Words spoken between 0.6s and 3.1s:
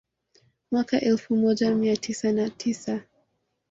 Mwaka elfu moja mia tisa na tisa